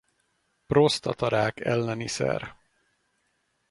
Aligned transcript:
Prosztatarák 0.67 1.59
elleni 1.59 2.07
szer. 2.07 2.55